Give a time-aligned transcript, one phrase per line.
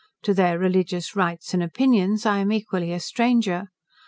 [0.23, 3.67] To their religious rites and opinions I am equally a stranger.